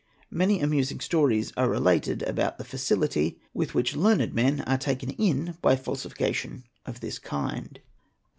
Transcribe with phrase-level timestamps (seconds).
[0.31, 5.17] Many amusing stories are related_ about the facility with which learned men are taken 1
[5.19, 7.79] in by falsification of_ this kind.